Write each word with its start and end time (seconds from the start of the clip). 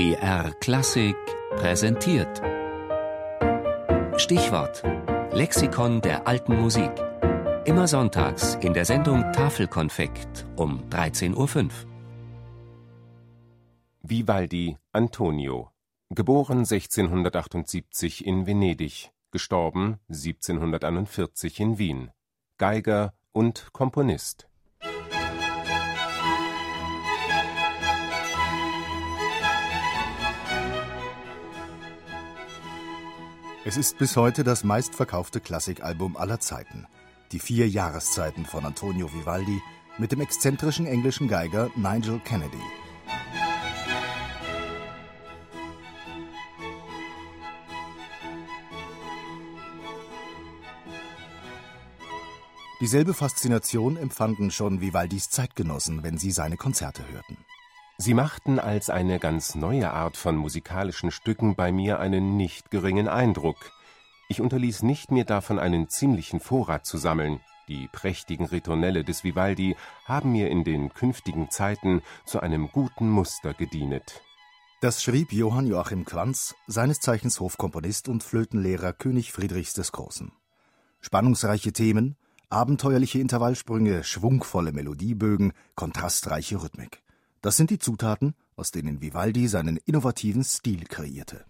BR 0.00 0.54
Klassik 0.60 1.14
präsentiert. 1.56 2.40
Stichwort: 4.16 4.82
Lexikon 5.30 6.00
der 6.00 6.26
alten 6.26 6.58
Musik. 6.58 6.90
Immer 7.66 7.86
sonntags 7.86 8.54
in 8.62 8.72
der 8.72 8.86
Sendung 8.86 9.30
Tafelkonfekt 9.34 10.46
um 10.56 10.88
13.05 10.88 11.36
Uhr. 11.36 11.70
Vivaldi 14.00 14.78
Antonio 14.92 15.70
Geboren 16.08 16.60
1678 16.60 18.26
in 18.26 18.46
Venedig, 18.46 19.10
gestorben 19.30 19.98
1741 20.08 21.60
in 21.60 21.76
Wien. 21.76 22.10
Geiger 22.56 23.12
und 23.32 23.74
Komponist 23.74 24.49
Es 33.70 33.76
ist 33.76 33.98
bis 33.98 34.16
heute 34.16 34.42
das 34.42 34.64
meistverkaufte 34.64 35.38
Klassikalbum 35.38 36.16
aller 36.16 36.40
Zeiten. 36.40 36.88
Die 37.30 37.38
vier 37.38 37.68
Jahreszeiten 37.68 38.44
von 38.44 38.66
Antonio 38.66 39.14
Vivaldi 39.14 39.62
mit 39.96 40.10
dem 40.10 40.20
exzentrischen 40.20 40.86
englischen 40.86 41.28
Geiger 41.28 41.70
Nigel 41.76 42.18
Kennedy. 42.18 42.58
Dieselbe 52.80 53.14
Faszination 53.14 53.96
empfanden 53.96 54.50
schon 54.50 54.80
Vivaldis 54.80 55.30
Zeitgenossen, 55.30 56.02
wenn 56.02 56.18
sie 56.18 56.32
seine 56.32 56.56
Konzerte 56.56 57.04
hörten. 57.12 57.36
Sie 58.02 58.14
machten 58.14 58.58
als 58.58 58.88
eine 58.88 59.18
ganz 59.18 59.54
neue 59.54 59.92
Art 59.92 60.16
von 60.16 60.34
musikalischen 60.34 61.10
Stücken 61.10 61.54
bei 61.54 61.70
mir 61.70 61.98
einen 61.98 62.38
nicht 62.38 62.70
geringen 62.70 63.08
Eindruck. 63.08 63.72
Ich 64.30 64.40
unterließ 64.40 64.84
nicht, 64.84 65.10
mir 65.10 65.26
davon 65.26 65.58
einen 65.58 65.90
ziemlichen 65.90 66.40
Vorrat 66.40 66.86
zu 66.86 66.96
sammeln. 66.96 67.40
Die 67.68 67.90
prächtigen 67.92 68.46
Ritornelle 68.46 69.04
des 69.04 69.22
Vivaldi 69.22 69.76
haben 70.06 70.32
mir 70.32 70.48
in 70.48 70.64
den 70.64 70.94
künftigen 70.94 71.50
Zeiten 71.50 72.00
zu 72.24 72.40
einem 72.40 72.70
guten 72.72 73.10
Muster 73.10 73.52
gedienet. 73.52 74.22
Das 74.80 75.02
schrieb 75.02 75.30
Johann 75.30 75.66
Joachim 75.66 76.06
Quanz, 76.06 76.54
seines 76.66 77.00
Zeichens 77.00 77.38
Hofkomponist 77.38 78.08
und 78.08 78.24
Flötenlehrer 78.24 78.94
König 78.94 79.30
Friedrichs 79.30 79.74
des 79.74 79.92
Großen. 79.92 80.32
Spannungsreiche 81.02 81.74
Themen, 81.74 82.16
abenteuerliche 82.48 83.18
Intervallsprünge, 83.18 84.04
schwungvolle 84.04 84.72
Melodiebögen, 84.72 85.52
kontrastreiche 85.74 86.62
Rhythmik. 86.62 87.02
Das 87.40 87.56
sind 87.56 87.70
die 87.70 87.78
Zutaten, 87.78 88.34
aus 88.54 88.70
denen 88.70 89.00
Vivaldi 89.00 89.48
seinen 89.48 89.78
innovativen 89.78 90.44
Stil 90.44 90.84
kreierte. 90.84 91.46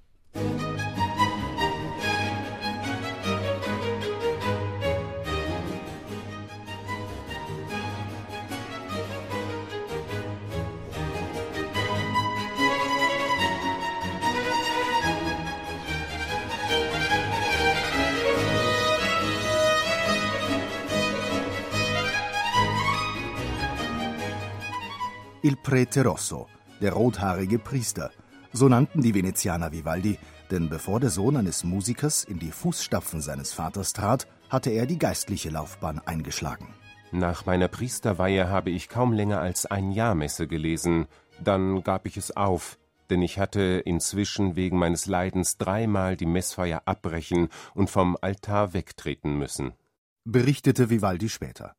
Il 25.43 25.57
Prete 25.57 26.05
Rosso, 26.05 26.49
der 26.83 26.93
rothaarige 26.93 27.59
Priester. 27.59 28.11
So 28.53 28.69
nannten 28.69 29.01
die 29.01 29.15
Venezianer 29.15 29.73
Vivaldi, 29.73 30.19
denn 30.51 30.69
bevor 30.69 31.01
der 31.01 31.09
Sohn 31.09 31.35
eines 31.35 31.65
Musikers 31.65 32.25
in 32.25 32.39
die 32.39 32.51
Fußstapfen 32.51 33.23
seines 33.23 33.55
Vaters 33.55 33.95
trat, 33.95 34.27
hatte 34.51 34.69
er 34.69 34.85
die 34.85 34.99
geistliche 34.99 35.49
Laufbahn 35.49 35.99
eingeschlagen. 36.05 36.69
Nach 37.11 37.47
meiner 37.47 37.69
Priesterweihe 37.69 38.51
habe 38.51 38.69
ich 38.69 38.91
kaum 38.91 39.15
länger 39.15 39.41
als 39.41 39.65
ein 39.65 39.93
Jahr 39.93 40.15
Messe 40.15 40.47
gelesen, 40.47 41.07
dann 41.43 41.83
gab 41.85 42.05
ich 42.05 42.19
es 42.19 42.37
auf, 42.37 42.79
denn 43.09 43.23
ich 43.23 43.39
hatte 43.39 43.83
inzwischen 43.87 44.57
wegen 44.57 44.79
meines 44.79 45.07
Leidens 45.07 45.57
dreimal 45.57 46.19
die 46.19 46.27
Messfeier 46.27 46.83
abbrechen 46.85 47.49
und 47.75 47.89
vom 47.89 48.19
Altar 48.21 48.75
wegtreten 48.75 49.39
müssen. 49.39 49.73
Berichtete 50.25 50.91
Vivaldi 50.91 51.31
später. 51.31 51.75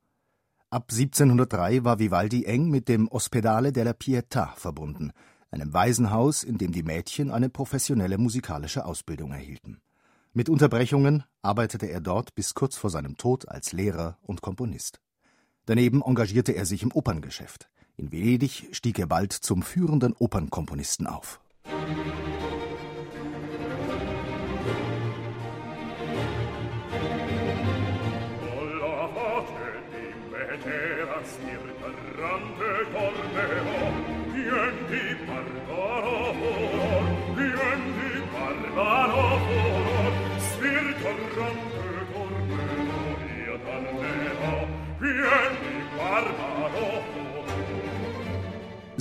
Ab 0.74 0.86
1703 0.90 1.84
war 1.84 2.00
Vivaldi 2.00 2.46
eng 2.46 2.70
mit 2.70 2.88
dem 2.88 3.10
Ospedale 3.10 3.74
della 3.74 3.92
Pietà 3.92 4.56
verbunden, 4.56 5.12
einem 5.50 5.74
Waisenhaus, 5.74 6.46
in 6.46 6.58
dem 6.58 6.72
die 6.72 6.82
Mädchen 6.82 7.30
eine 7.30 7.50
professionelle 7.50 8.18
musikalische 8.18 8.86
Ausbildung 8.86 9.34
erhielten. 9.34 9.82
Mit 10.32 10.48
Unterbrechungen 10.48 11.26
arbeitete 11.42 11.88
er 11.88 12.00
dort 12.00 12.36
bis 12.36 12.54
kurz 12.54 12.78
vor 12.78 12.90
seinem 12.90 13.18
Tod 13.18 13.50
als 13.50 13.74
Lehrer 13.74 14.18
und 14.22 14.42
Komponist. 14.42 15.02
Daneben 15.66 16.02
engagierte 16.02 16.54
er 16.54 16.66
sich 16.66 16.84
im 16.84 16.94
Operngeschäft. 16.94 17.70
In 17.98 18.14
Venedig 18.14 18.70
stieg 18.72 18.98
er 18.98 19.08
bald 19.08 19.34
zum 19.34 19.64
führenden 19.64 20.14
Opernkomponisten 20.14 21.06
auf. 21.06 21.42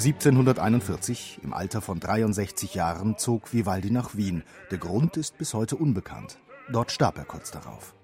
(1741), 0.00 1.40
im 1.42 1.52
Alter 1.52 1.80
von 1.82 2.00
63 2.00 2.74
Jahren, 2.74 3.18
zog 3.18 3.52
Vivaldi 3.52 3.90
nach 3.90 4.16
Wien. 4.16 4.44
Der 4.70 4.78
Grund 4.78 5.16
ist 5.16 5.36
bis 5.36 5.52
heute 5.52 5.76
unbekannt. 5.76 6.38
Dort 6.72 6.90
starb 6.90 7.18
er 7.18 7.24
kurz 7.24 7.50
darauf. 7.50 7.94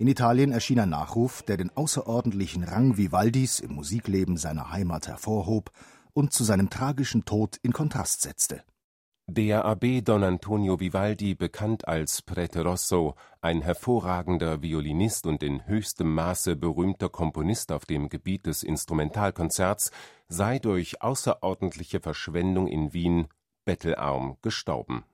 In 0.00 0.06
Italien 0.06 0.52
erschien 0.52 0.78
ein 0.78 0.90
Nachruf, 0.90 1.42
der 1.42 1.56
den 1.56 1.76
außerordentlichen 1.76 2.62
Rang 2.62 2.96
Vivaldis 2.96 3.58
im 3.58 3.74
Musikleben 3.74 4.36
seiner 4.36 4.70
Heimat 4.70 5.08
hervorhob 5.08 5.72
und 6.12 6.32
zu 6.32 6.44
seinem 6.44 6.70
tragischen 6.70 7.24
Tod 7.24 7.56
in 7.62 7.72
Kontrast 7.72 8.22
setzte. 8.22 8.62
Der 9.26 9.66
Abbé 9.66 10.00
Don 10.00 10.22
Antonio 10.22 10.78
Vivaldi, 10.78 11.34
bekannt 11.34 11.88
als 11.88 12.22
Prete 12.22 12.62
Rosso, 12.62 13.16
ein 13.40 13.60
hervorragender 13.60 14.62
Violinist 14.62 15.26
und 15.26 15.42
in 15.42 15.66
höchstem 15.66 16.14
Maße 16.14 16.54
berühmter 16.54 17.08
Komponist 17.08 17.72
auf 17.72 17.84
dem 17.84 18.08
Gebiet 18.08 18.46
des 18.46 18.62
Instrumentalkonzerts, 18.62 19.90
sei 20.28 20.60
durch 20.60 21.02
außerordentliche 21.02 21.98
Verschwendung 21.98 22.68
in 22.68 22.92
Wien 22.92 23.26
bettelarm 23.64 24.36
gestorben 24.42 25.04